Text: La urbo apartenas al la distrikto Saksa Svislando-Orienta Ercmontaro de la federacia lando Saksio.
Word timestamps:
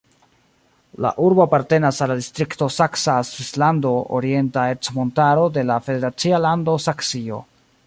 La 1.05 1.09
urbo 1.25 1.43
apartenas 1.43 1.99
al 2.05 2.09
la 2.11 2.15
distrikto 2.21 2.69
Saksa 2.77 3.19
Svislando-Orienta 3.29 4.65
Ercmontaro 4.73 5.47
de 5.59 5.67
la 5.73 5.79
federacia 5.91 6.43
lando 6.49 6.79
Saksio. 6.91 7.43